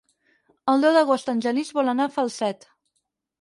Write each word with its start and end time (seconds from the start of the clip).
El 0.71 0.85
deu 0.85 0.95
d'agost 0.95 1.29
en 1.33 1.43
Genís 1.47 1.69
vol 1.81 1.93
anar 1.93 2.09
a 2.09 2.13
Falset. 2.17 2.67